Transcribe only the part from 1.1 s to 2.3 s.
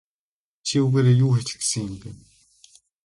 юу хэлэх гэсэн юм бэ?